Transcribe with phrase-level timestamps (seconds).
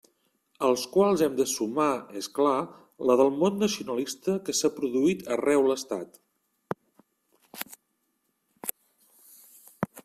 [0.67, 1.91] Als quals hem de sumar,
[2.21, 2.53] és clar,
[3.09, 6.19] la del mot nacionalista que s'ha produït arreu l'Estat.